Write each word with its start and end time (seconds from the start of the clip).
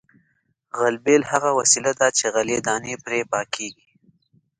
غلبېل 0.79 1.21
هغه 1.31 1.49
وسیله 1.59 1.91
ده 1.99 2.07
چې 2.17 2.25
غلې 2.33 2.57
دانې 2.67 2.95
پرې 3.03 3.21
پاکیږي 3.31 3.87